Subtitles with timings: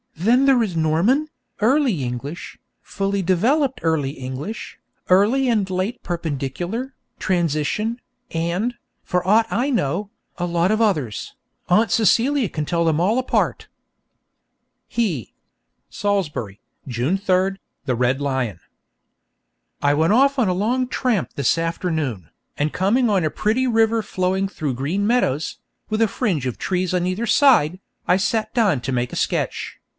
[0.15, 1.29] Then there is Norman,
[1.61, 7.99] Early English, fully developed Early English, Early and Late Perpendicular, Transition,
[8.31, 11.33] and, for aught I know, a lot of others.
[11.69, 13.67] Aunt Celia can tell them all apart._
[14.87, 15.33] He
[15.89, 17.53] Salisbury, June 3,
[17.85, 18.59] The Red Lion.
[19.81, 24.01] I went off on a long tramp this afternoon, and coming on a pretty river
[24.01, 25.57] flowing through green meadows,
[25.89, 29.77] with a fringe of trees on either side, I sat down to make a sketch.